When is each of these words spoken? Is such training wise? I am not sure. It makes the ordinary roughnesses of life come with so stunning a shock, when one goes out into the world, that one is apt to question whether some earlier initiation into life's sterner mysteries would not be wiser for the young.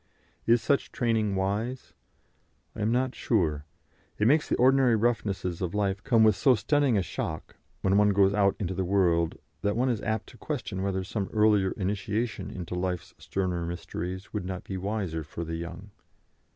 Is 0.47 0.63
such 0.63 0.91
training 0.91 1.35
wise? 1.35 1.93
I 2.75 2.81
am 2.81 2.91
not 2.91 3.13
sure. 3.13 3.65
It 4.17 4.25
makes 4.27 4.49
the 4.49 4.55
ordinary 4.55 4.95
roughnesses 4.95 5.61
of 5.61 5.75
life 5.75 6.03
come 6.03 6.23
with 6.23 6.35
so 6.35 6.55
stunning 6.55 6.97
a 6.97 7.03
shock, 7.03 7.57
when 7.81 7.95
one 7.99 8.09
goes 8.09 8.33
out 8.33 8.55
into 8.57 8.73
the 8.73 8.83
world, 8.83 9.37
that 9.61 9.77
one 9.77 9.89
is 9.89 10.01
apt 10.01 10.25
to 10.29 10.37
question 10.37 10.81
whether 10.81 11.03
some 11.03 11.29
earlier 11.31 11.69
initiation 11.77 12.49
into 12.49 12.73
life's 12.73 13.13
sterner 13.19 13.63
mysteries 13.63 14.33
would 14.33 14.43
not 14.43 14.63
be 14.63 14.75
wiser 14.75 15.23
for 15.23 15.43
the 15.45 15.55
young. 15.57 15.91